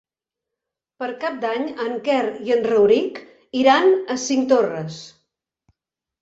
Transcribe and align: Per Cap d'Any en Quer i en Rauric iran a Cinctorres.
Per 1.01 1.09
Cap 1.23 1.35
d'Any 1.43 1.67
en 1.83 1.99
Quer 2.07 2.21
i 2.47 2.55
en 2.55 2.65
Rauric 2.69 3.21
iran 3.61 3.93
a 4.15 4.19
Cinctorres. 4.25 4.99